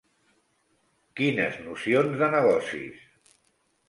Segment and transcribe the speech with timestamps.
[1.19, 3.05] Quines nocions de negocis!